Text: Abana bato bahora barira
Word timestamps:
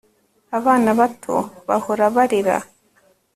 Abana 0.57 0.89
bato 0.99 1.35
bahora 1.67 2.05
barira 2.15 2.57